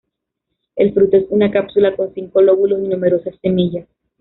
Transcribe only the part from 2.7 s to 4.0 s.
y numerosas semillas.